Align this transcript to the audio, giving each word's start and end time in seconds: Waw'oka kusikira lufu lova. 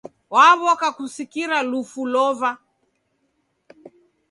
Waw'oka 0.33 0.87
kusikira 0.97 1.57
lufu 1.71 2.01
lova. 2.13 2.51